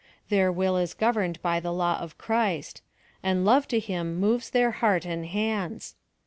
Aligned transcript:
Tlieir 0.31 0.51
will 0.51 0.77
is 0.77 0.95
governed 0.95 1.39
by 1.43 1.59
the 1.59 1.71
will 1.71 1.81
of 1.83 2.17
Christ; 2.17 2.81
and 3.21 3.45
love 3.45 3.67
to 3.67 3.77
him 3.79 4.15
moves 4.19 4.49
their 4.49 4.71
heart 4.71 5.05
and 5.05 5.27
hands. 5.27 5.93